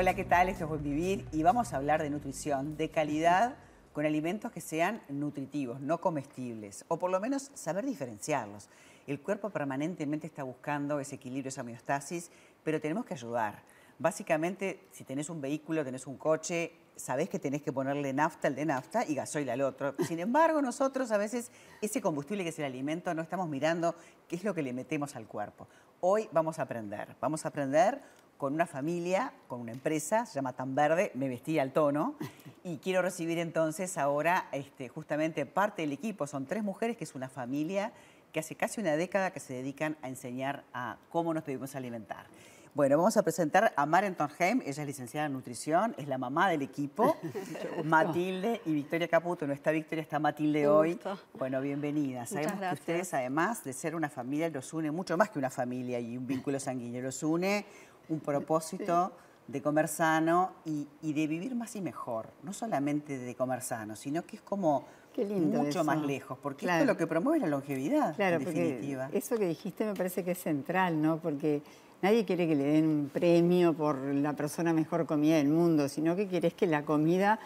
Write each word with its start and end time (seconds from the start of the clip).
Hola, 0.00 0.14
¿qué 0.14 0.24
tal? 0.24 0.48
Esto 0.48 0.62
es 0.62 0.70
Buen 0.70 0.84
Vivir 0.84 1.26
y 1.32 1.42
vamos 1.42 1.72
a 1.72 1.76
hablar 1.76 2.00
de 2.00 2.08
nutrición, 2.08 2.76
de 2.76 2.88
calidad, 2.88 3.56
con 3.92 4.06
alimentos 4.06 4.52
que 4.52 4.60
sean 4.60 5.02
nutritivos, 5.08 5.80
no 5.80 6.00
comestibles, 6.00 6.84
o 6.86 7.00
por 7.00 7.10
lo 7.10 7.18
menos 7.18 7.50
saber 7.54 7.84
diferenciarlos. 7.84 8.68
El 9.08 9.20
cuerpo 9.20 9.50
permanentemente 9.50 10.28
está 10.28 10.44
buscando 10.44 11.00
ese 11.00 11.16
equilibrio, 11.16 11.48
esa 11.48 11.62
homeostasis, 11.62 12.30
pero 12.62 12.80
tenemos 12.80 13.06
que 13.06 13.14
ayudar. 13.14 13.64
Básicamente, 13.98 14.86
si 14.92 15.02
tenés 15.02 15.30
un 15.30 15.40
vehículo, 15.40 15.84
tenés 15.84 16.06
un 16.06 16.16
coche, 16.16 16.70
sabés 16.94 17.28
que 17.28 17.40
tenés 17.40 17.62
que 17.62 17.72
ponerle 17.72 18.12
nafta 18.12 18.46
al 18.46 18.54
de 18.54 18.66
nafta 18.66 19.04
y 19.04 19.16
gasoil 19.16 19.50
al 19.50 19.62
otro. 19.62 19.96
Sin 20.06 20.20
embargo, 20.20 20.62
nosotros 20.62 21.10
a 21.10 21.18
veces 21.18 21.50
ese 21.82 22.00
combustible 22.00 22.44
que 22.44 22.50
es 22.50 22.58
el 22.60 22.66
alimento 22.66 23.12
no 23.14 23.22
estamos 23.22 23.48
mirando 23.48 23.96
qué 24.28 24.36
es 24.36 24.44
lo 24.44 24.54
que 24.54 24.62
le 24.62 24.72
metemos 24.72 25.16
al 25.16 25.26
cuerpo. 25.26 25.66
Hoy 26.00 26.28
vamos 26.30 26.60
a 26.60 26.62
aprender, 26.62 27.16
vamos 27.20 27.44
a 27.44 27.48
aprender 27.48 28.00
con 28.38 28.54
una 28.54 28.66
familia, 28.66 29.32
con 29.48 29.60
una 29.60 29.72
empresa, 29.72 30.24
se 30.24 30.36
llama 30.36 30.52
Tan 30.52 30.74
Verde, 30.74 31.10
me 31.14 31.28
vestí 31.28 31.58
al 31.58 31.72
tono 31.72 32.14
y 32.64 32.78
quiero 32.78 33.02
recibir 33.02 33.38
entonces 33.38 33.98
ahora 33.98 34.48
este, 34.52 34.88
justamente 34.88 35.44
parte 35.44 35.82
del 35.82 35.92
equipo, 35.92 36.26
son 36.26 36.46
tres 36.46 36.62
mujeres 36.62 36.96
que 36.96 37.04
es 37.04 37.14
una 37.16 37.28
familia 37.28 37.92
que 38.32 38.40
hace 38.40 38.54
casi 38.54 38.80
una 38.80 38.96
década 38.96 39.32
que 39.32 39.40
se 39.40 39.54
dedican 39.54 39.96
a 40.02 40.08
enseñar 40.08 40.62
a 40.72 40.96
cómo 41.10 41.34
nos 41.34 41.44
debemos 41.44 41.74
alimentar. 41.74 42.26
Bueno, 42.74 42.96
vamos 42.96 43.16
a 43.16 43.24
presentar 43.24 43.72
a 43.74 43.86
Maren 43.86 44.14
Tonheim, 44.14 44.60
ella 44.60 44.82
es 44.82 44.86
licenciada 44.86 45.26
en 45.26 45.32
nutrición, 45.32 45.96
es 45.98 46.06
la 46.06 46.16
mamá 46.16 46.48
del 46.48 46.62
equipo, 46.62 47.16
Matilde 47.84 48.60
y 48.66 48.72
Victoria 48.72 49.08
Caputo. 49.08 49.48
No 49.48 49.52
está 49.52 49.72
Victoria, 49.72 50.02
está 50.02 50.20
Matilde 50.20 50.68
hoy. 50.68 51.00
Bueno, 51.34 51.60
bienvenidas. 51.60 52.28
Sabemos 52.28 52.60
que 52.60 52.74
ustedes, 52.74 53.14
además 53.14 53.64
de 53.64 53.72
ser 53.72 53.96
una 53.96 54.08
familia, 54.08 54.48
los 54.50 54.72
une 54.72 54.92
mucho 54.92 55.16
más 55.16 55.30
que 55.30 55.40
una 55.40 55.50
familia 55.50 55.98
y 55.98 56.16
un 56.16 56.26
vínculo 56.26 56.60
sanguíneo, 56.60 57.02
los 57.02 57.20
une 57.24 57.64
un 58.08 58.20
propósito 58.20 59.12
de 59.46 59.62
comer 59.62 59.88
sano 59.88 60.52
y, 60.64 60.86
de 61.02 61.26
vivir 61.26 61.54
más 61.54 61.74
y 61.76 61.80
mejor. 61.80 62.28
No 62.42 62.52
solamente 62.52 63.18
de 63.18 63.34
comer 63.34 63.62
sano, 63.62 63.96
sino 63.96 64.24
que 64.24 64.36
es 64.36 64.42
como 64.42 64.84
mucho 65.16 65.82
más 65.82 66.00
lejos, 66.00 66.38
porque 66.40 66.66
esto 66.66 66.78
es 66.78 66.86
lo 66.86 66.96
que 66.96 67.06
promueve 67.06 67.40
la 67.40 67.48
longevidad, 67.48 68.14
claro, 68.14 68.36
en 68.36 68.44
definitiva. 68.44 69.08
Eso 69.12 69.36
que 69.36 69.48
dijiste 69.48 69.84
me 69.84 69.94
parece 69.94 70.22
que 70.22 70.30
es 70.30 70.38
central, 70.38 71.02
¿no? 71.02 71.18
Porque 71.18 71.62
Nadie 72.00 72.24
quiere 72.24 72.46
que 72.46 72.54
le 72.54 72.64
den 72.64 72.86
un 72.86 73.10
premio 73.12 73.74
por 73.74 73.98
la 73.98 74.32
persona 74.34 74.72
mejor 74.72 75.04
comida 75.06 75.36
del 75.36 75.48
mundo, 75.48 75.88
sino 75.88 76.14
que 76.14 76.28
quieres 76.28 76.54
que 76.54 76.66
la 76.68 76.84
comida 76.84 77.40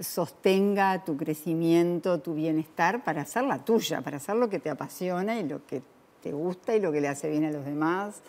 sostenga 0.00 1.02
tu 1.02 1.16
crecimiento, 1.16 2.20
tu 2.20 2.34
bienestar 2.34 3.02
para 3.04 3.22
hacer 3.22 3.44
la 3.44 3.64
tuya, 3.64 4.02
para 4.02 4.18
hacer 4.18 4.36
lo 4.36 4.50
que 4.50 4.58
te 4.58 4.68
apasiona 4.68 5.40
y 5.40 5.48
lo 5.48 5.64
que 5.64 5.80
te 6.22 6.32
gusta 6.32 6.76
y 6.76 6.80
lo 6.80 6.92
que 6.92 7.00
le 7.00 7.08
hace 7.08 7.30
bien 7.30 7.46
a 7.46 7.50
los 7.50 7.64
demás. 7.64 8.20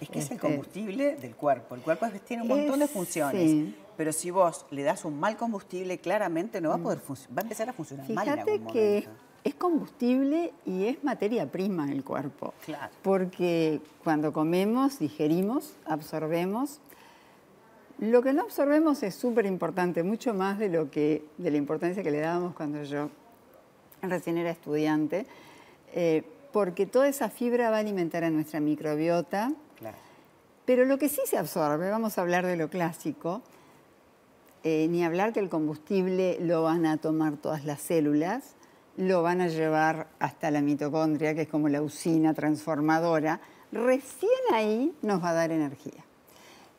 Es 0.00 0.08
que 0.08 0.18
es 0.18 0.30
el 0.30 0.36
este, 0.36 0.48
combustible 0.48 1.16
del 1.16 1.36
cuerpo. 1.36 1.74
El 1.74 1.82
cuerpo 1.82 2.06
tiene 2.26 2.42
un 2.42 2.48
montón 2.48 2.80
de 2.80 2.88
funciones. 2.88 3.74
Pero 3.96 4.12
si 4.12 4.30
vos 4.30 4.64
le 4.70 4.82
das 4.82 5.04
un 5.04 5.20
mal 5.20 5.36
combustible, 5.36 5.98
claramente 5.98 6.60
no 6.60 6.70
va 6.70 6.76
a 6.76 6.78
poder 6.78 7.00
va 7.00 7.38
a 7.38 7.42
empezar 7.42 7.68
a 7.68 7.72
funcionar 7.72 8.08
mal 8.10 8.26
en 8.26 8.38
algún 8.38 8.52
momento. 8.54 8.72
que 8.72 9.06
es 9.44 9.54
combustible 9.54 10.52
y 10.66 10.86
es 10.86 11.02
materia 11.04 11.50
prima 11.50 11.84
en 11.84 11.90
el 11.90 12.04
cuerpo. 12.04 12.54
Claro. 12.64 12.92
Porque 13.02 13.80
cuando 14.02 14.32
comemos, 14.32 14.98
digerimos, 14.98 15.74
absorbemos. 15.84 16.80
Lo 17.98 18.22
que 18.22 18.32
no 18.32 18.42
absorbemos 18.42 19.02
es 19.02 19.14
súper 19.14 19.44
importante, 19.44 20.02
mucho 20.02 20.32
más 20.32 20.58
de, 20.58 20.70
lo 20.70 20.90
que, 20.90 21.24
de 21.36 21.50
la 21.50 21.58
importancia 21.58 22.02
que 22.02 22.10
le 22.10 22.20
dábamos 22.20 22.54
cuando 22.54 22.82
yo 22.82 23.10
recién 24.02 24.38
era 24.38 24.50
estudiante, 24.50 25.26
eh, 25.92 26.22
porque 26.52 26.86
toda 26.86 27.08
esa 27.08 27.28
fibra 27.28 27.70
va 27.70 27.76
a 27.76 27.80
alimentar 27.80 28.24
a 28.24 28.30
nuestra 28.30 28.60
microbiota. 28.60 29.52
Pero 30.70 30.84
lo 30.84 30.98
que 30.98 31.08
sí 31.08 31.20
se 31.26 31.36
absorbe, 31.36 31.90
vamos 31.90 32.16
a 32.16 32.20
hablar 32.20 32.46
de 32.46 32.56
lo 32.56 32.70
clásico, 32.70 33.42
eh, 34.62 34.86
ni 34.88 35.04
hablar 35.04 35.32
que 35.32 35.40
el 35.40 35.48
combustible 35.48 36.38
lo 36.40 36.62
van 36.62 36.86
a 36.86 36.96
tomar 36.96 37.38
todas 37.38 37.64
las 37.64 37.80
células, 37.80 38.54
lo 38.96 39.20
van 39.20 39.40
a 39.40 39.48
llevar 39.48 40.06
hasta 40.20 40.52
la 40.52 40.60
mitocondria, 40.60 41.34
que 41.34 41.42
es 41.42 41.48
como 41.48 41.68
la 41.68 41.82
usina 41.82 42.34
transformadora, 42.34 43.40
recién 43.72 44.30
ahí 44.52 44.94
nos 45.02 45.20
va 45.20 45.30
a 45.30 45.34
dar 45.34 45.50
energía. 45.50 46.04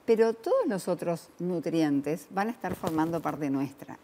Pero 0.05 0.35
todos 0.35 0.67
los 0.67 0.87
otros 0.87 1.27
nutrientes 1.39 2.27
van 2.29 2.47
a 2.47 2.51
estar 2.51 2.75
formando 2.75 3.21
parte 3.21 3.49
nuestra. 3.49 3.99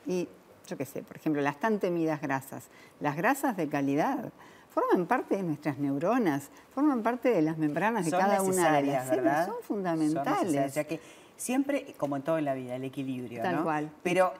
Yo 0.67 0.78
qué 0.78 0.85
sé, 0.85 1.01
por 1.01 1.16
ejemplo, 1.16 1.41
las 1.41 1.59
tan 1.59 1.79
temidas 1.79 2.22
grasas, 2.22 2.67
las 3.00 3.16
grasas 3.16 3.57
de 3.57 3.67
calidad, 3.67 4.31
forman 4.69 5.07
parte 5.07 5.38
de 5.38 5.44
nuestras 5.44 5.79
neuronas, 5.79 6.50
forman 6.75 7.01
parte 7.01 7.29
de 7.29 7.41
las 7.41 7.57
membranas 7.57 8.05
de 8.05 8.11
cada 8.11 8.41
una 8.44 8.73
de 8.73 8.83
las 8.83 9.07
células, 9.07 9.45
son 9.47 9.56
fundamentales. 9.63 10.69
o 10.69 10.73
sea 10.73 10.83
que 10.83 11.00
siempre, 11.35 11.95
como 11.97 12.16
en 12.16 12.22
todo 12.22 12.38
en 12.38 12.45
la 12.45 12.53
vida, 12.53 12.75
el 12.75 12.83
equilibrio, 12.83 13.41
Tal 13.41 13.63
cual. 13.63 13.91
Pero 14.03 14.33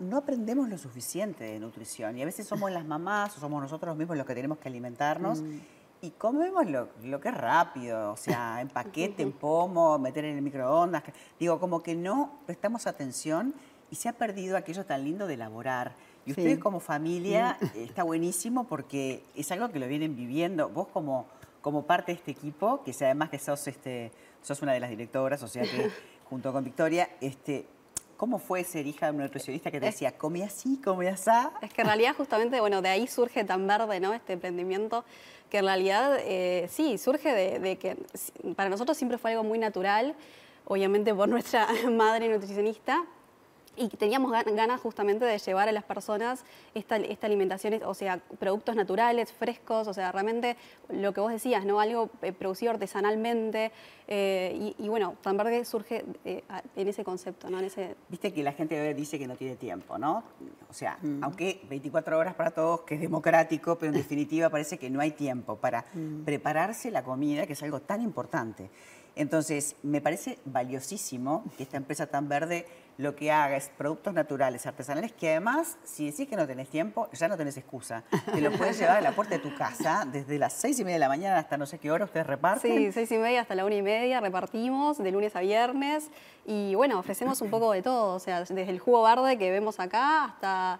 no, 0.00 0.16
aprendemos 0.16 0.68
lo 0.68 0.78
suficiente 0.78 1.44
de 1.44 1.60
nutrición 1.60 2.16
y 2.16 2.22
a 2.22 2.24
veces 2.24 2.46
somos 2.46 2.70
las 2.70 2.86
mamás 2.86 3.36
o 3.36 3.40
somos 3.40 3.60
nosotros 3.60 3.96
mismos 3.96 4.16
los 4.16 4.26
que 4.26 4.34
tenemos 4.34 4.58
que 4.58 4.68
alimentarnos. 4.68 5.42
Mm. 5.42 5.58
Y 6.02 6.10
comemos 6.10 6.66
lo, 6.66 7.20
que 7.20 7.28
es 7.28 7.36
rápido, 7.36 8.12
o 8.12 8.16
sea, 8.16 8.60
en 8.60 8.68
paquete, 8.68 9.22
en 9.22 9.32
pomo, 9.32 9.98
meter 9.98 10.24
en 10.24 10.36
el 10.36 10.42
microondas. 10.42 11.02
Digo, 11.38 11.58
como 11.60 11.82
que 11.82 11.94
no 11.94 12.38
prestamos 12.46 12.86
atención 12.86 13.54
y 13.90 13.96
se 13.96 14.08
ha 14.08 14.12
perdido 14.12 14.56
aquello 14.56 14.84
tan 14.84 15.04
lindo 15.04 15.26
de 15.26 15.34
elaborar. 15.34 15.92
Y 16.24 16.30
ustedes 16.30 16.58
como 16.58 16.80
familia 16.80 17.56
mm. 17.60 17.78
está 17.78 18.02
buenísimo 18.02 18.64
porque 18.64 19.22
es 19.36 19.50
algo 19.52 19.68
que 19.70 19.78
lo 19.78 19.86
vienen 19.86 20.16
viviendo. 20.16 20.68
Vos 20.68 20.88
como, 20.88 21.26
como 21.62 21.84
parte 21.86 22.12
de 22.12 22.18
este 22.18 22.32
equipo, 22.32 22.82
que 22.82 22.92
además 23.04 23.30
que 23.30 23.38
sos, 23.38 23.66
este, 23.68 24.10
sos 24.42 24.60
una 24.62 24.72
de 24.72 24.80
las 24.80 24.90
directoras, 24.90 25.42
o 25.42 25.48
sea 25.48 25.62
que 25.62 25.90
junto 26.28 26.52
con 26.52 26.64
Victoria, 26.64 27.08
este, 27.20 27.66
¿Cómo 28.16 28.38
fue 28.38 28.64
ser 28.64 28.86
hija 28.86 29.06
de 29.06 29.12
un 29.12 29.18
nutricionista 29.18 29.70
que 29.70 29.78
te 29.78 29.86
decía, 29.86 30.16
come 30.16 30.42
así, 30.42 30.80
come 30.82 31.08
así? 31.08 31.30
Es 31.60 31.72
que 31.72 31.82
en 31.82 31.86
realidad 31.86 32.14
justamente, 32.16 32.58
bueno, 32.60 32.80
de 32.80 32.88
ahí 32.88 33.06
surge 33.06 33.44
tan 33.44 33.66
verde, 33.66 34.00
¿no? 34.00 34.14
Este 34.14 34.32
emprendimiento, 34.32 35.04
que 35.50 35.58
en 35.58 35.66
realidad 35.66 36.16
eh, 36.20 36.66
sí, 36.70 36.96
surge 36.96 37.60
de, 37.60 37.76
que 37.76 37.96
para 38.54 38.70
nosotros 38.70 38.96
siempre 38.96 39.18
fue 39.18 39.32
algo 39.32 39.44
muy 39.44 39.58
natural, 39.58 40.14
obviamente 40.64 41.14
por 41.14 41.28
nuestra 41.28 41.68
madre 41.90 42.30
nutricionista, 42.30 43.04
y 43.76 43.88
teníamos 43.88 44.32
ganas 44.32 44.80
justamente 44.80 45.24
de 45.24 45.38
llevar 45.38 45.68
a 45.68 45.72
las 45.72 45.84
personas 45.84 46.44
esta, 46.74 46.96
esta, 46.96 47.26
alimentación, 47.26 47.80
o 47.84 47.94
sea, 47.94 48.20
productos 48.38 48.76
naturales, 48.76 49.32
frescos, 49.32 49.88
o 49.88 49.94
sea, 49.94 50.12
realmente 50.12 50.56
lo 50.88 51.12
que 51.12 51.20
vos 51.20 51.32
decías, 51.32 51.64
¿no? 51.64 51.80
Algo 51.80 52.10
eh, 52.22 52.32
producido 52.32 52.72
artesanalmente. 52.72 53.72
Eh, 54.08 54.74
y, 54.78 54.88
bueno, 54.88 55.16
tan 55.20 55.36
verde 55.36 55.64
surge 55.64 56.04
eh, 56.24 56.42
en 56.76 56.88
ese 56.88 57.04
concepto, 57.04 57.50
¿no? 57.50 57.58
En 57.58 57.64
ese... 57.64 57.96
Viste 58.08 58.32
que 58.32 58.42
la 58.42 58.52
gente 58.52 58.94
dice 58.94 59.18
que 59.18 59.26
no 59.26 59.36
tiene 59.36 59.56
tiempo, 59.56 59.98
¿no? 59.98 60.22
O 60.68 60.72
sea, 60.72 60.98
mm. 61.02 61.24
aunque 61.24 61.60
24 61.68 62.18
horas 62.18 62.34
para 62.34 62.52
todos, 62.52 62.82
que 62.82 62.94
es 62.94 63.00
democrático, 63.00 63.76
pero 63.78 63.92
en 63.92 63.98
definitiva 63.98 64.48
parece 64.48 64.78
que 64.78 64.90
no 64.90 65.00
hay 65.00 65.10
tiempo 65.10 65.56
para 65.56 65.84
mm. 65.92 66.24
prepararse 66.24 66.90
la 66.90 67.02
comida, 67.02 67.46
que 67.46 67.54
es 67.54 67.62
algo 67.62 67.80
tan 67.80 68.00
importante. 68.00 68.70
Entonces, 69.16 69.76
me 69.82 70.02
parece 70.02 70.38
valiosísimo 70.44 71.42
que 71.56 71.62
esta 71.62 71.78
empresa 71.78 72.06
tan 72.06 72.28
verde 72.28 72.66
lo 72.98 73.16
que 73.16 73.32
haga 73.32 73.56
es 73.56 73.70
productos 73.76 74.12
naturales, 74.12 74.66
artesanales, 74.66 75.12
que 75.12 75.30
además, 75.30 75.78
si 75.84 76.10
decís 76.10 76.28
que 76.28 76.36
no 76.36 76.46
tenés 76.46 76.68
tiempo, 76.68 77.08
ya 77.12 77.26
no 77.26 77.36
tenés 77.36 77.56
excusa. 77.56 78.04
Te 78.32 78.40
lo 78.40 78.52
puedes 78.52 78.78
llevar 78.78 78.98
a 78.98 79.00
la 79.00 79.12
puerta 79.12 79.34
de 79.34 79.40
tu 79.40 79.54
casa 79.54 80.06
desde 80.10 80.38
las 80.38 80.52
seis 80.52 80.78
y 80.80 80.84
media 80.84 80.96
de 80.96 81.00
la 81.00 81.08
mañana 81.08 81.38
hasta 81.38 81.56
no 81.56 81.66
sé 81.66 81.78
qué 81.78 81.90
hora 81.90 82.04
ustedes 82.04 82.26
reparten. 82.26 82.76
Sí, 82.76 82.92
seis 82.92 83.10
y 83.10 83.18
media 83.18 83.40
hasta 83.40 83.54
la 83.54 83.64
una 83.64 83.74
y 83.74 83.82
media 83.82 84.20
repartimos 84.20 84.98
de 84.98 85.10
lunes 85.10 85.34
a 85.34 85.40
viernes 85.40 86.10
y 86.44 86.74
bueno, 86.74 86.98
ofrecemos 86.98 87.40
un 87.40 87.50
poco 87.50 87.72
de 87.72 87.82
todo, 87.82 88.14
o 88.14 88.18
sea, 88.18 88.40
desde 88.40 88.68
el 88.68 88.78
jugo 88.78 89.02
verde 89.02 89.38
que 89.38 89.50
vemos 89.50 89.80
acá 89.80 90.24
hasta 90.26 90.78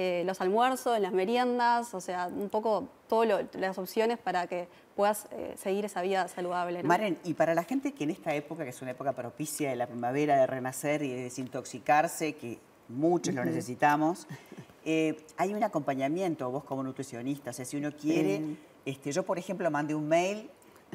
eh, 0.00 0.22
los 0.24 0.40
almuerzos, 0.40 1.00
las 1.00 1.10
meriendas, 1.10 1.92
o 1.92 2.00
sea, 2.00 2.28
un 2.28 2.48
poco 2.50 2.86
todas 3.08 3.46
las 3.54 3.78
opciones 3.78 4.16
para 4.16 4.46
que 4.46 4.68
puedas 4.94 5.26
eh, 5.32 5.56
seguir 5.56 5.84
esa 5.86 6.02
vida 6.02 6.28
saludable. 6.28 6.84
Maren, 6.84 7.18
y 7.24 7.34
para 7.34 7.52
la 7.52 7.64
gente 7.64 7.90
que 7.90 8.04
en 8.04 8.10
esta 8.10 8.32
época, 8.32 8.62
que 8.62 8.70
es 8.70 8.80
una 8.80 8.92
época 8.92 9.12
propicia 9.12 9.70
de 9.70 9.74
la 9.74 9.88
primavera, 9.88 10.36
de 10.36 10.46
renacer 10.46 11.02
y 11.02 11.08
de 11.08 11.22
desintoxicarse, 11.22 12.34
que 12.34 12.60
muchos 12.88 13.34
lo 13.34 13.44
necesitamos, 13.44 14.28
eh, 14.84 15.26
hay 15.36 15.52
un 15.52 15.64
acompañamiento, 15.64 16.48
vos 16.48 16.62
como 16.62 16.84
nutricionista, 16.84 17.50
o 17.50 17.52
sea, 17.52 17.64
si 17.64 17.76
uno 17.76 17.90
quiere, 17.90 18.40
este, 18.84 19.10
yo 19.10 19.24
por 19.24 19.36
ejemplo 19.36 19.68
mandé 19.68 19.96
un 19.96 20.06
mail 20.06 20.48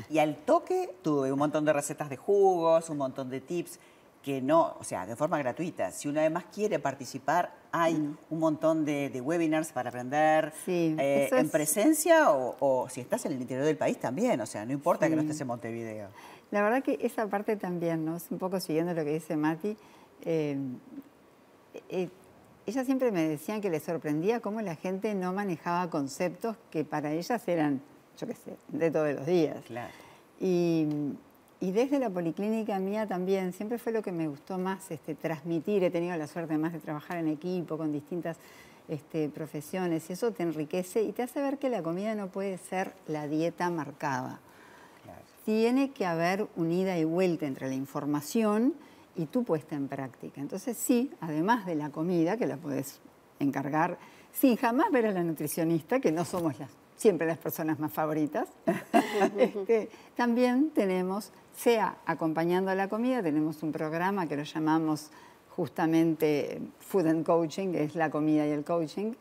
y 0.09 0.19
al 0.19 0.37
toque 0.37 0.95
tuve 1.01 1.29
un 1.29 1.39
montón 1.39 1.65
de 1.65 1.73
recetas 1.73 2.09
de 2.09 2.15
jugos, 2.15 2.89
un 2.89 2.99
montón 2.99 3.29
de 3.29 3.41
tips 3.41 3.79
que 4.21 4.41
no, 4.41 4.77
o 4.79 4.83
sea, 4.85 5.05
de 5.05 5.17
forma 5.17 5.37
gratuita. 5.39 5.91
Si 5.91 6.07
uno 6.07 6.21
además 6.21 6.45
quiere 6.53 6.79
participar, 6.79 7.62
hay 7.73 7.95
mm. 7.95 8.17
un 8.29 8.39
montón 8.39 8.85
de, 8.85 9.19
webinars 9.19 9.71
para 9.73 9.89
aprender 9.89 10.53
eh, 10.67 11.27
en 11.31 11.49
presencia 11.49 12.31
o, 12.31 12.87
si 12.87 13.01
estás 13.01 13.25
en 13.25 13.33
el 13.33 13.41
interior 13.41 13.65
del 13.65 13.77
país 13.77 13.99
también, 13.99 14.39
o 14.39 14.45
sea, 14.45 14.63
no 14.63 14.71
importa 14.71 15.09
que 15.09 15.15
no 15.15 15.23
estés 15.23 15.41
en 15.41 15.47
Montevideo. 15.47 16.07
La 16.51 16.61
verdad 16.61 16.83
que 16.83 16.99
esa 17.01 17.27
parte 17.27 17.55
también, 17.55 18.05
¿no? 18.05 18.17
Un 18.29 18.37
poco 18.37 18.59
siguiendo 18.59 18.93
lo 18.93 19.03
que 19.03 19.13
dice 19.13 19.35
Mati, 19.35 19.75
eh, 20.23 20.55
eh, 21.89 22.09
ella 22.67 22.85
siempre 22.85 23.11
me 23.11 23.27
decían 23.27 23.59
que 23.59 23.71
le 23.71 23.79
sorprendía 23.79 24.39
cómo 24.39 24.61
la 24.61 24.75
gente 24.75 25.15
no 25.15 25.33
manejaba 25.33 25.89
conceptos 25.89 26.55
que 26.69 26.85
para 26.85 27.11
ellas 27.11 27.45
eran, 27.47 27.81
yo 28.19 28.27
qué 28.27 28.35
sé, 28.35 28.55
de 28.67 28.91
todos 28.91 29.15
los 29.15 29.25
días. 29.25 29.57
Claro. 29.65 29.91
Y 30.39 30.87
y 31.63 31.71
desde 31.71 31.97
la 31.97 32.09
policlínica 32.09 32.77
mía 32.79 33.07
también, 33.07 33.53
siempre 33.53 33.77
fue 33.77 33.93
lo 33.93 34.01
que 34.01 34.11
me 34.11 34.27
gustó 34.27 34.57
más 34.57 34.91
este, 34.91 35.15
transmitir. 35.15 35.81
He 35.85 35.89
tenido 35.89 36.13
la 36.17 36.27
suerte 36.27 36.55
además 36.55 36.73
de 36.73 36.79
trabajar 36.79 37.15
en 37.15 37.29
equipo 37.29 37.77
con 37.77 37.93
distintas 37.93 38.35
este, 38.89 39.29
profesiones 39.29 40.09
y 40.09 40.13
eso 40.13 40.33
te 40.33 40.43
enriquece 40.43 41.03
y 41.03 41.13
te 41.13 41.23
hace 41.23 41.41
ver 41.41 41.59
que 41.59 41.69
la 41.69 41.81
comida 41.81 42.15
no 42.15 42.27
puede 42.27 42.57
ser 42.57 42.91
la 43.07 43.29
dieta 43.29 43.69
marcada. 43.69 44.41
Tiene 45.45 45.91
que 45.91 46.05
haber 46.05 46.47
un 46.57 46.69
ida 46.69 46.97
y 46.97 47.05
vuelta 47.05 47.45
entre 47.45 47.69
la 47.69 47.75
información 47.75 48.73
y 49.15 49.27
tu 49.27 49.45
puesta 49.45 49.77
en 49.77 49.87
práctica. 49.87 50.41
Entonces 50.41 50.75
sí, 50.75 51.11
además 51.21 51.65
de 51.65 51.75
la 51.75 51.91
comida, 51.91 52.35
que 52.35 52.45
la 52.45 52.57
puedes 52.57 52.99
encargar 53.39 53.97
sin 54.33 54.57
jamás 54.57 54.91
ver 54.91 55.05
a 55.05 55.11
la 55.13 55.23
nutricionista, 55.23 56.01
que 56.01 56.11
no 56.11 56.25
somos 56.25 56.59
las, 56.59 56.71
siempre 56.95 57.27
las 57.27 57.37
personas 57.37 57.79
más 57.79 57.91
favoritas, 57.91 58.47
este, 59.37 59.89
también 60.15 60.71
tenemos, 60.71 61.31
sea 61.55 61.97
acompañando 62.05 62.71
a 62.71 62.75
la 62.75 62.87
comida, 62.87 63.21
tenemos 63.21 63.63
un 63.63 63.71
programa 63.71 64.27
que 64.27 64.37
lo 64.37 64.43
llamamos 64.43 65.11
justamente 65.55 66.61
Food 66.79 67.07
and 67.07 67.25
Coaching, 67.25 67.71
que 67.71 67.83
es 67.83 67.95
la 67.95 68.09
comida 68.09 68.47
y 68.47 68.51
el 68.51 68.63
coaching, 68.63 69.13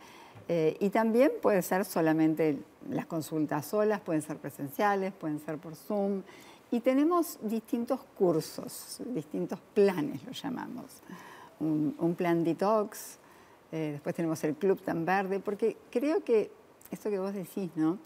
eh, 0.49 0.77
y 0.81 0.91
también 0.91 1.33
puede 1.41 1.63
ser 1.63 1.85
solamente 1.85 2.59
las 2.91 3.07
consultas 3.07 3.67
solas, 3.67 4.01
pueden 4.01 4.23
ser 4.23 4.39
presenciales, 4.39 5.13
pueden 5.13 5.41
ser 5.41 5.59
por 5.59 5.77
Zoom. 5.77 6.23
Y 6.71 6.81
tenemos 6.81 7.39
distintos 7.43 8.01
cursos, 8.19 9.01
distintos 9.07 9.61
planes, 9.75 10.25
lo 10.25 10.33
llamamos. 10.33 11.03
Un, 11.61 12.15
plan 12.17 12.43
detox, 12.43 13.19
eh, 13.71 13.91
después 13.93 14.17
tenemos 14.17 14.43
el 14.43 14.57
Club 14.57 14.81
Tan 14.81 15.05
Verde, 15.05 15.39
porque 15.39 15.77
creo 15.91 16.25
que 16.25 16.51
esto 16.93 17.11
que 17.11 17.19
vos 17.19 17.35
decís, 17.35 17.71
¿no? 17.75 17.99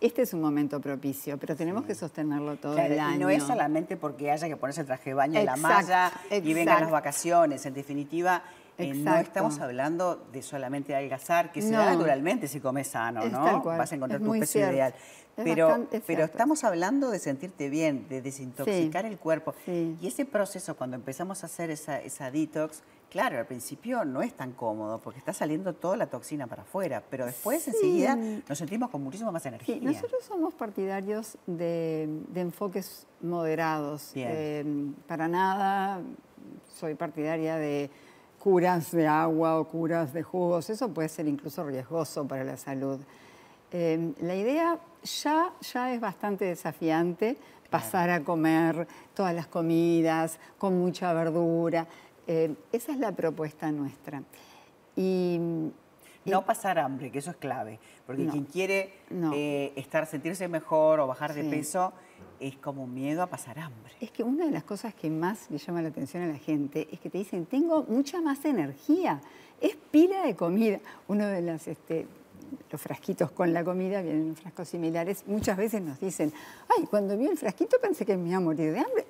Este 0.00 0.22
es 0.22 0.34
un 0.34 0.40
momento 0.40 0.80
propicio, 0.80 1.38
pero 1.38 1.54
tenemos 1.54 1.84
que 1.84 1.94
sostenerlo 1.94 2.56
todo 2.56 2.76
el 2.76 2.98
año. 2.98 3.14
Y 3.14 3.18
no 3.18 3.30
es 3.30 3.44
solamente 3.44 3.96
porque 3.96 4.32
haya 4.32 4.48
que 4.48 4.56
ponerse 4.56 4.80
el 4.80 4.88
traje 4.88 5.10
de 5.10 5.14
baño 5.14 5.40
y 5.40 5.44
la 5.44 5.56
malla 5.56 6.12
y 6.28 6.52
vengan 6.52 6.80
las 6.80 6.90
vacaciones. 6.90 7.64
En 7.66 7.74
definitiva, 7.74 8.42
eh, 8.78 8.94
no 8.94 9.14
estamos 9.16 9.60
hablando 9.60 10.26
de 10.32 10.42
solamente 10.42 10.92
adelgazar, 10.92 11.52
que 11.52 11.62
se 11.62 11.70
da 11.70 11.94
naturalmente 11.94 12.48
si 12.48 12.58
comes 12.58 12.88
sano, 12.88 13.24
¿no? 13.26 13.62
Vas 13.62 13.92
a 13.92 13.94
encontrar 13.94 14.20
tu 14.20 14.32
peso 14.32 14.58
ideal 14.58 14.92
pero, 15.36 15.88
pero 16.06 16.24
estamos 16.24 16.64
hablando 16.64 17.10
de 17.10 17.18
sentirte 17.18 17.70
bien, 17.70 18.06
de 18.08 18.20
desintoxicar 18.20 19.06
el 19.06 19.18
cuerpo. 19.18 19.54
Y 19.66 20.06
ese 20.06 20.24
proceso, 20.24 20.76
cuando 20.76 20.96
empezamos 20.96 21.42
a 21.42 21.46
hacer 21.46 21.70
esa, 21.70 22.00
esa 22.00 22.30
detox, 22.30 22.82
claro, 23.12 23.38
al 23.38 23.46
principio 23.46 24.06
no 24.06 24.22
es 24.22 24.32
tan 24.32 24.52
cómodo 24.52 24.98
porque 24.98 25.18
está 25.18 25.34
saliendo 25.34 25.74
toda 25.74 25.98
la 25.98 26.06
toxina 26.06 26.46
para 26.46 26.62
afuera, 26.62 27.02
pero 27.10 27.26
después 27.26 27.68
enseguida 27.68 28.16
nos 28.16 28.56
sentimos 28.56 28.88
con 28.88 29.02
muchísimo 29.02 29.30
más 29.30 29.44
energía. 29.44 29.76
nosotros 29.82 30.24
somos 30.24 30.54
partidarios 30.54 31.36
de, 31.46 32.08
enfoques 32.34 33.06
moderados. 33.20 34.12
Eh, 34.14 34.64
para 35.06 35.28
nada 35.28 36.00
soy 36.74 36.94
partidaria 36.94 37.56
de 37.56 37.90
curas 38.38 38.90
de 38.92 39.06
agua 39.06 39.60
o 39.60 39.68
curas 39.68 40.14
de 40.14 40.22
jugos, 40.22 40.70
eso 40.70 40.88
puede 40.88 41.10
ser 41.10 41.28
incluso 41.28 41.62
riesgoso 41.64 42.26
para 42.26 42.44
la 42.44 42.56
salud. 42.56 42.98
Eh, 43.72 44.14
la 44.22 44.34
idea 44.34 44.78
ya, 45.02 45.52
ya 45.60 45.92
es 45.92 46.00
bastante 46.00 46.46
desafiante 46.46 47.36
pasar 47.68 48.08
a 48.08 48.24
comer 48.24 48.86
todas 49.14 49.34
las 49.34 49.48
comidas 49.48 50.38
con 50.56 50.78
mucha 50.78 51.12
verdura. 51.12 51.86
Eh, 52.26 52.54
esa 52.72 52.92
es 52.92 52.98
la 52.98 53.12
propuesta 53.12 53.70
nuestra. 53.72 54.22
Y, 54.96 55.38
no 56.24 56.44
pasar 56.44 56.78
hambre, 56.78 57.10
que 57.10 57.18
eso 57.18 57.32
es 57.32 57.36
clave, 57.36 57.80
porque 58.06 58.26
quien 58.28 58.44
quiere 58.44 58.94
eh, 59.34 59.72
estar, 59.74 60.06
sentirse 60.06 60.46
mejor 60.46 61.00
o 61.00 61.08
bajar 61.08 61.34
de 61.34 61.42
peso 61.42 61.92
es 62.38 62.56
como 62.58 62.86
miedo 62.86 63.22
a 63.22 63.26
pasar 63.26 63.58
hambre. 63.58 63.92
Es 64.00 64.12
que 64.12 64.22
una 64.22 64.44
de 64.44 64.52
las 64.52 64.62
cosas 64.62 64.94
que 64.94 65.10
más 65.10 65.50
le 65.50 65.58
llama 65.58 65.82
la 65.82 65.88
atención 65.88 66.22
a 66.22 66.28
la 66.28 66.38
gente 66.38 66.88
es 66.92 67.00
que 67.00 67.10
te 67.10 67.18
dicen, 67.18 67.46
tengo 67.46 67.82
mucha 67.84 68.20
más 68.20 68.44
energía, 68.44 69.20
es 69.60 69.76
pila 69.90 70.24
de 70.24 70.36
comida. 70.36 70.78
Uno 71.08 71.26
de 71.26 71.40
las, 71.40 71.66
este, 71.66 72.06
los 72.70 72.80
frasquitos 72.80 73.30
con 73.30 73.52
la 73.52 73.64
comida, 73.64 74.02
vienen 74.02 74.28
en 74.28 74.36
frascos 74.36 74.68
similares, 74.68 75.24
muchas 75.26 75.56
veces 75.56 75.82
nos 75.82 76.00
dicen, 76.00 76.32
ay, 76.76 76.86
cuando 76.86 77.16
vi 77.16 77.26
el 77.26 77.38
frasquito 77.38 77.78
pensé 77.80 78.04
que 78.04 78.16
me 78.16 78.28
iba 78.28 78.38
a 78.38 78.40
morir 78.40 78.72
de 78.72 78.80
hambre, 78.80 79.06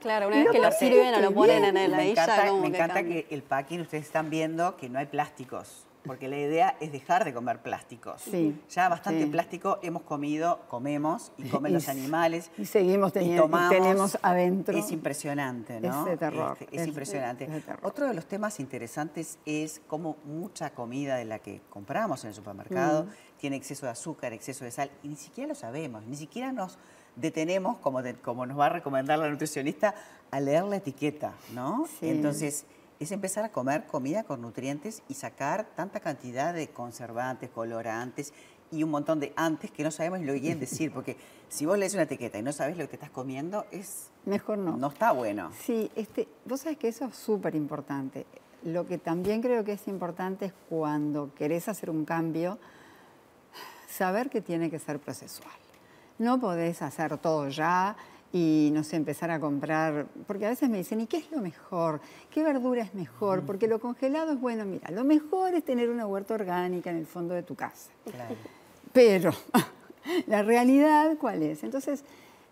Claro, 0.00 0.28
una 0.28 0.36
vez 0.36 0.48
que 0.50 0.58
lo 0.58 0.72
sirven 0.72 1.14
o 1.14 1.20
lo 1.20 1.32
ponen 1.32 1.64
en 1.64 1.76
el 1.76 1.90
Me 1.92 2.10
encanta, 2.10 2.52
me 2.52 2.66
encanta 2.68 3.02
que 3.02 3.26
el 3.30 3.42
packing, 3.42 3.80
ustedes 3.80 4.06
están 4.06 4.30
viendo 4.30 4.76
que 4.76 4.88
no 4.88 4.98
hay 4.98 5.06
plásticos 5.06 5.86
porque 6.06 6.28
la 6.28 6.38
idea 6.38 6.76
es 6.80 6.92
dejar 6.92 7.24
de 7.24 7.34
comer 7.34 7.60
plásticos. 7.60 8.22
Sí, 8.22 8.58
ya 8.70 8.88
bastante 8.88 9.26
plástico 9.26 9.78
hemos 9.82 10.02
comido, 10.02 10.60
comemos 10.68 11.32
y 11.36 11.48
comen 11.48 11.72
los 11.72 11.88
animales. 11.88 12.50
Y 12.56 12.64
seguimos 12.64 13.12
teniendo, 13.12 13.46
y 13.46 13.68
tenemos 13.68 14.18
adentro. 14.22 14.76
Es 14.76 14.90
impresionante, 14.92 15.80
¿no? 15.80 16.06
Ese 16.06 16.16
terror. 16.16 16.56
Este, 16.60 16.76
es, 16.76 16.86
impresionante. 16.86 17.48
Otro 17.82 18.06
de 18.06 18.14
los 18.14 18.26
temas 18.26 18.60
interesantes 18.60 19.38
es 19.44 19.80
cómo 19.86 20.16
mucha 20.24 20.70
comida 20.70 21.16
de 21.16 21.24
la 21.24 21.40
que 21.40 21.60
compramos 21.68 22.22
en 22.24 22.28
el 22.28 22.34
supermercado 22.34 23.04
mm. 23.04 23.38
tiene 23.38 23.56
exceso 23.56 23.86
de 23.86 23.92
azúcar, 23.92 24.32
exceso 24.32 24.64
de 24.64 24.70
sal, 24.70 24.90
y 25.02 25.08
ni 25.08 25.16
siquiera 25.16 25.48
lo 25.48 25.54
sabemos, 25.54 26.04
ni 26.04 26.16
siquiera 26.16 26.52
nos 26.52 26.78
detenemos, 27.16 27.78
como, 27.78 28.00
como 28.22 28.46
nos 28.46 28.58
va 28.58 28.66
a 28.66 28.70
recomendar 28.70 29.18
la 29.18 29.28
nutricionista, 29.28 29.94
a 30.30 30.40
leer 30.40 30.64
la 30.64 30.76
etiqueta, 30.76 31.34
¿no? 31.52 31.86
Sí. 31.98 32.08
Entonces, 32.08 32.66
es 33.00 33.12
empezar 33.12 33.44
a 33.44 33.50
comer 33.50 33.86
comida 33.86 34.24
con 34.24 34.40
nutrientes 34.40 35.02
y 35.08 35.14
sacar 35.14 35.66
tanta 35.74 36.00
cantidad 36.00 36.54
de 36.54 36.68
conservantes, 36.68 37.50
colorantes 37.50 38.32
y 38.70 38.82
un 38.82 38.90
montón 38.90 39.20
de 39.20 39.32
antes 39.36 39.70
que 39.70 39.82
no 39.82 39.90
sabemos 39.90 40.20
lo 40.20 40.32
que 40.32 40.40
quieren 40.40 40.60
decir, 40.60 40.92
porque 40.92 41.16
si 41.48 41.66
vos 41.66 41.78
lees 41.78 41.94
una 41.94 42.04
etiqueta 42.04 42.38
y 42.38 42.42
no 42.42 42.52
sabes 42.52 42.76
lo 42.76 42.88
que 42.88 42.96
estás 42.96 43.10
comiendo, 43.10 43.66
es... 43.70 44.10
Mejor 44.24 44.58
no. 44.58 44.76
No 44.76 44.88
está 44.88 45.12
bueno. 45.12 45.50
Sí, 45.58 45.90
este, 45.94 46.26
vos 46.44 46.60
sabés 46.60 46.78
que 46.78 46.88
eso 46.88 47.06
es 47.06 47.16
súper 47.16 47.54
importante. 47.54 48.26
Lo 48.64 48.86
que 48.86 48.98
también 48.98 49.42
creo 49.42 49.64
que 49.64 49.72
es 49.72 49.86
importante 49.86 50.46
es 50.46 50.52
cuando 50.68 51.32
querés 51.34 51.68
hacer 51.68 51.90
un 51.90 52.04
cambio, 52.04 52.58
saber 53.88 54.28
que 54.30 54.40
tiene 54.40 54.70
que 54.70 54.78
ser 54.78 54.98
procesual. 54.98 55.54
No 56.18 56.40
podés 56.40 56.82
hacer 56.82 57.18
todo 57.18 57.48
ya, 57.48 57.96
y 58.32 58.70
no 58.72 58.84
sé, 58.84 58.96
empezar 58.96 59.30
a 59.30 59.40
comprar, 59.40 60.06
porque 60.26 60.46
a 60.46 60.50
veces 60.50 60.68
me 60.68 60.78
dicen, 60.78 61.00
¿y 61.00 61.06
qué 61.06 61.18
es 61.18 61.30
lo 61.30 61.40
mejor? 61.40 62.00
¿Qué 62.30 62.42
verdura 62.42 62.82
es 62.82 62.94
mejor? 62.94 63.42
Porque 63.44 63.66
lo 63.66 63.80
congelado 63.80 64.32
es 64.32 64.40
bueno, 64.40 64.64
mira, 64.64 64.90
lo 64.90 65.04
mejor 65.04 65.54
es 65.54 65.64
tener 65.64 65.88
una 65.88 66.06
huerta 66.06 66.34
orgánica 66.34 66.90
en 66.90 66.98
el 66.98 67.06
fondo 67.06 67.34
de 67.34 67.42
tu 67.42 67.54
casa. 67.54 67.90
Pero 68.92 69.30
la 70.26 70.42
realidad, 70.42 71.16
¿cuál 71.18 71.42
es? 71.42 71.62
Entonces, 71.62 72.04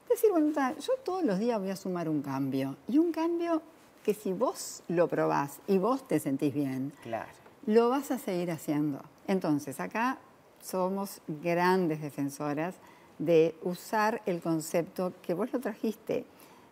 decir, 0.09 0.31
bueno, 0.31 0.53
yo 0.55 0.93
todos 1.05 1.25
los 1.25 1.39
días 1.39 1.59
voy 1.59 1.71
a 1.71 1.77
sumar 1.77 2.09
un 2.09 2.23
cambio, 2.23 2.77
y 2.89 2.99
un 2.99 3.13
cambio 3.13 3.61
que 4.05 4.15
si 4.15 4.33
vos 4.33 4.83
lo 4.89 5.09
probás 5.09 5.61
y 5.67 5.79
vos 5.79 6.07
te 6.07 6.21
sentís 6.21 6.55
bien, 6.55 6.93
lo 7.67 7.89
vas 7.89 8.11
a 8.11 8.19
seguir 8.19 8.51
haciendo. 8.51 9.03
Entonces, 9.27 9.81
acá 9.81 10.19
somos 10.63 11.21
grandes 11.43 12.01
defensoras 12.01 12.75
de 13.19 13.55
usar 13.63 14.23
el 14.27 14.41
concepto 14.41 15.13
que 15.23 15.35
vos 15.35 15.53
lo 15.53 15.61
trajiste 15.61 16.25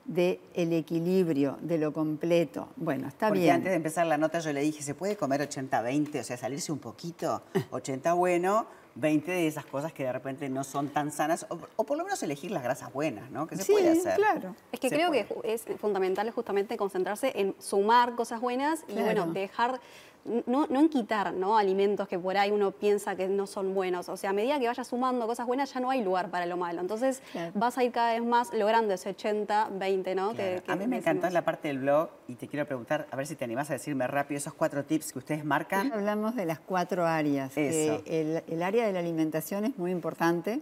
de 0.04 0.40
el 0.54 0.72
equilibrio, 0.72 1.58
de 1.60 1.78
lo 1.78 1.92
completo. 1.92 2.68
Bueno, 2.76 3.08
está 3.08 3.28
Porque 3.28 3.42
bien. 3.42 3.54
antes 3.56 3.70
de 3.70 3.76
empezar 3.76 4.06
la 4.06 4.18
nota 4.18 4.40
yo 4.40 4.52
le 4.52 4.60
dije, 4.60 4.82
¿se 4.82 4.94
puede 4.94 5.16
comer 5.16 5.48
80-20? 5.48 6.20
O 6.20 6.24
sea, 6.24 6.36
salirse 6.36 6.72
un 6.72 6.80
poquito, 6.80 7.42
80 7.70 8.12
bueno, 8.14 8.66
20 8.94 9.30
de 9.30 9.46
esas 9.46 9.64
cosas 9.64 9.92
que 9.92 10.04
de 10.04 10.12
repente 10.12 10.48
no 10.48 10.64
son 10.64 10.88
tan 10.88 11.10
sanas, 11.10 11.46
o, 11.48 11.84
por 11.84 11.96
lo 11.96 12.04
menos 12.04 12.22
elegir 12.22 12.50
las 12.50 12.62
grasas 12.62 12.92
buenas, 12.92 13.30
¿no? 13.30 13.46
Que 13.46 13.56
se 13.56 13.70
puede 13.70 13.90
hacer. 13.90 14.16
claro. 14.16 14.54
Es 14.70 14.80
que 14.80 14.88
creo 14.88 15.10
que 15.10 15.26
es 15.44 15.64
fundamental 15.78 16.30
justamente 16.30 16.76
concentrarse 16.76 17.32
en 17.34 17.54
sumar 17.58 18.14
cosas 18.14 18.40
buenas 18.40 18.84
y 18.88 18.94
bueno, 18.94 19.26
dejar 19.26 19.80
no, 20.24 20.66
no, 20.68 20.80
en 20.80 20.88
quitar 20.88 21.32
¿no? 21.34 21.58
alimentos 21.58 22.06
que 22.08 22.18
por 22.18 22.36
ahí 22.36 22.50
uno 22.50 22.70
piensa 22.70 23.16
que 23.16 23.28
no 23.28 23.46
son 23.46 23.74
buenos. 23.74 24.08
O 24.08 24.16
sea, 24.16 24.30
a 24.30 24.32
medida 24.32 24.58
que 24.58 24.66
vayas 24.66 24.86
sumando 24.86 25.26
cosas 25.26 25.46
buenas, 25.46 25.72
ya 25.72 25.80
no 25.80 25.90
hay 25.90 26.02
lugar 26.02 26.30
para 26.30 26.46
lo 26.46 26.56
malo. 26.56 26.80
Entonces 26.80 27.22
vas 27.54 27.78
a 27.78 27.84
ir 27.84 27.92
cada 27.92 28.12
vez 28.12 28.22
más 28.22 28.52
logrando 28.52 28.94
ese 28.94 29.10
80, 29.10 29.70
20, 29.72 30.14
¿no? 30.14 30.32
a 30.66 30.76
mí 30.76 30.86
me 30.86 30.98
encantó 30.98 31.28
la 31.30 31.44
parte 31.44 31.68
del 31.68 31.80
blog 31.80 32.10
y 32.28 32.36
te 32.36 32.48
quiero 32.48 32.66
preguntar, 32.66 33.06
a 33.10 33.16
ver 33.16 33.26
si 33.26 33.36
te 33.36 33.44
animás 33.44 33.70
a 33.70 33.74
decirme 33.74 34.06
rápido 34.06 34.38
esos 34.38 34.54
cuatro 34.54 34.84
tips 34.84 35.12
que 35.12 35.18
ustedes 35.18 35.44
marcan. 35.44 35.92
Hablamos 35.92 36.36
de 36.36 36.46
las 36.46 36.60
cuatro 36.60 37.06
áreas. 37.06 37.56
el, 37.56 38.42
el 38.46 38.62
área 38.62 38.81
de 38.86 38.92
la 38.92 38.98
alimentación 38.98 39.64
es 39.64 39.78
muy 39.78 39.90
importante 39.90 40.60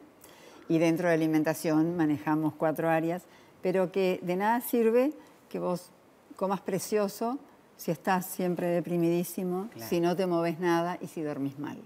y 0.69 0.79
dentro 0.79 1.09
de 1.09 1.15
alimentación 1.15 1.97
manejamos 1.97 2.55
cuatro 2.55 2.89
áreas, 2.89 3.23
pero 3.63 3.91
que 3.91 4.21
de 4.23 4.37
nada 4.37 4.61
sirve 4.61 5.13
que 5.49 5.59
vos 5.59 5.91
comas 6.37 6.61
precioso 6.61 7.39
si 7.77 7.91
estás 7.91 8.27
siempre 8.27 8.69
deprimidísimo, 8.69 9.71
si 9.77 10.01
no 10.01 10.15
te 10.15 10.27
moves 10.27 10.61
nada 10.61 10.99
y 11.01 11.07
si 11.07 11.23
dormís 11.23 11.59
mal. 11.59 11.79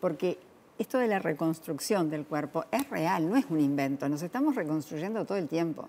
Porque 0.00 0.38
esto 0.78 0.98
de 0.98 1.08
la 1.08 1.18
reconstrucción 1.18 2.08
del 2.08 2.24
cuerpo 2.24 2.64
es 2.70 2.88
real, 2.88 3.28
no 3.28 3.36
es 3.36 3.46
un 3.50 3.60
invento, 3.60 4.08
nos 4.08 4.22
estamos 4.22 4.54
reconstruyendo 4.54 5.24
todo 5.24 5.38
el 5.38 5.48
tiempo. 5.48 5.88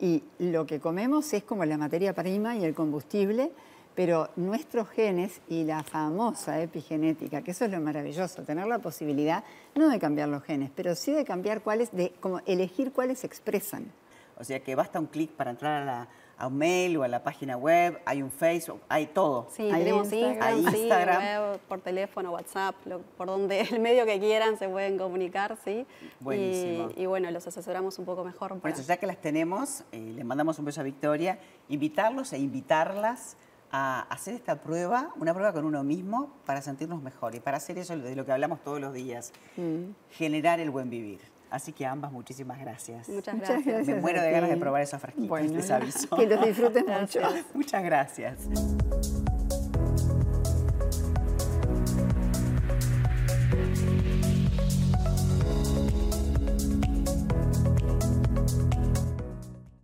Y 0.00 0.22
lo 0.38 0.66
que 0.66 0.78
comemos 0.78 1.32
es 1.32 1.42
como 1.42 1.64
la 1.64 1.78
materia 1.78 2.12
prima 2.12 2.56
y 2.56 2.64
el 2.64 2.74
combustible, 2.74 3.50
pero 3.98 4.30
nuestros 4.36 4.88
genes 4.90 5.40
y 5.48 5.64
la 5.64 5.82
famosa 5.82 6.62
epigenética, 6.62 7.42
que 7.42 7.50
eso 7.50 7.64
es 7.64 7.72
lo 7.72 7.80
maravilloso, 7.80 8.44
tener 8.44 8.68
la 8.68 8.78
posibilidad 8.78 9.42
no 9.74 9.88
de 9.88 9.98
cambiar 9.98 10.28
los 10.28 10.44
genes, 10.44 10.70
pero 10.72 10.94
sí 10.94 11.10
de 11.10 11.24
cambiar 11.24 11.62
cuáles, 11.62 11.90
de 11.90 12.12
como 12.20 12.38
elegir 12.46 12.92
cuáles 12.92 13.18
se 13.18 13.26
expresan. 13.26 13.90
O 14.36 14.44
sea 14.44 14.60
que 14.60 14.76
basta 14.76 15.00
un 15.00 15.06
clic 15.06 15.32
para 15.32 15.50
entrar 15.50 16.06
a, 16.38 16.46
un 16.46 16.56
mail 16.56 16.96
o 16.98 17.02
a 17.02 17.08
la 17.08 17.24
página 17.24 17.56
web, 17.56 18.00
hay 18.04 18.22
un 18.22 18.30
Facebook, 18.30 18.80
hay 18.88 19.06
todo. 19.06 19.48
Sí, 19.50 19.68
tenemos 19.68 20.12
Instagram, 20.12 21.20
web, 21.20 21.60
por 21.66 21.80
teléfono, 21.80 22.30
WhatsApp, 22.30 22.76
por 23.16 23.26
donde 23.26 23.60
el 23.72 23.80
medio 23.80 24.06
que 24.06 24.20
quieran 24.20 24.56
se 24.58 24.68
pueden 24.68 24.96
comunicar, 24.96 25.58
sí. 25.64 25.84
Buenísimo. 26.20 26.90
Y, 26.94 27.06
bueno, 27.06 27.28
los 27.32 27.48
asesoramos 27.48 27.98
un 27.98 28.04
poco 28.04 28.22
mejor. 28.22 28.60
Por 28.60 28.70
eso, 28.70 28.82
ya 28.82 28.96
que 28.96 29.08
las 29.08 29.20
tenemos, 29.20 29.82
eh, 29.90 30.12
les 30.14 30.24
mandamos 30.24 30.56
un 30.60 30.66
beso 30.66 30.82
a 30.82 30.84
Victoria, 30.84 31.40
invitarlos 31.68 32.32
e 32.32 32.38
invitarlas 32.38 33.36
a 33.70 34.00
hacer 34.10 34.34
esta 34.34 34.60
prueba, 34.62 35.10
una 35.16 35.34
prueba 35.34 35.52
con 35.52 35.64
uno 35.64 35.84
mismo 35.84 36.34
para 36.46 36.62
sentirnos 36.62 37.02
mejor 37.02 37.34
y 37.34 37.40
para 37.40 37.58
hacer 37.58 37.78
eso 37.78 37.96
de 37.96 38.16
lo 38.16 38.24
que 38.24 38.32
hablamos 38.32 38.62
todos 38.62 38.80
los 38.80 38.92
días, 38.94 39.32
mm. 39.56 39.90
generar 40.10 40.60
el 40.60 40.70
buen 40.70 40.90
vivir. 40.90 41.20
Así 41.50 41.72
que 41.72 41.86
ambas, 41.86 42.12
muchísimas 42.12 42.58
gracias. 42.60 43.08
Muchas 43.08 43.38
gracias. 43.38 43.86
Me 43.86 43.94
muero 43.96 44.20
de 44.20 44.30
ganas 44.30 44.50
de 44.50 44.56
probar 44.56 44.82
esos 44.82 45.00
fresquitos, 45.00 45.42
les 45.42 45.70
aviso. 45.70 46.08
Que 46.16 46.26
los 46.26 46.44
disfruten 46.44 46.84
mucho. 46.86 47.20
Muchas 47.54 47.82
gracias. 47.82 48.48